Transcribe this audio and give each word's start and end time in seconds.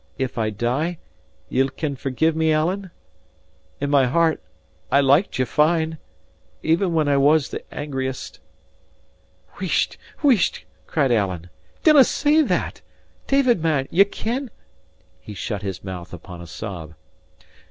If 0.17 0.35
I 0.35 0.49
die, 0.49 0.97
ye'll 1.47 1.69
can 1.69 1.95
forgive 1.95 2.35
me, 2.35 2.51
Alan? 2.51 2.89
In 3.79 3.91
my 3.91 4.07
heart, 4.07 4.41
I 4.91 4.99
liked 4.99 5.37
ye 5.37 5.45
fine 5.45 5.99
even 6.63 6.95
when 6.95 7.07
I 7.07 7.17
was 7.17 7.49
the 7.49 7.63
angriest." 7.71 8.39
"Wheesht, 9.59 9.97
wheesht!" 10.23 10.63
cried 10.87 11.11
Alan. 11.11 11.51
"Dinna 11.83 12.03
say 12.03 12.41
that! 12.41 12.81
David 13.27 13.61
man, 13.61 13.87
ye 13.91 14.03
ken" 14.03 14.49
He 15.21 15.35
shut 15.35 15.61
his 15.61 15.83
mouth 15.83 16.13
upon 16.13 16.41
a 16.41 16.47
sob. 16.47 16.95